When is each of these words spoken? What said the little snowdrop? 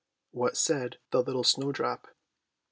What 0.31 0.57
said 0.57 0.97
the 1.11 1.21
little 1.21 1.43
snowdrop? 1.43 2.07